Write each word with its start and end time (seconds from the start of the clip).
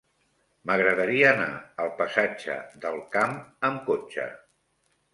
M'agradaria 0.69 1.27
anar 1.33 1.51
al 1.85 1.93
passatge 2.01 2.57
del 2.89 3.01
Camp 3.19 3.39
amb 3.71 3.89
cotxe. 3.95 4.31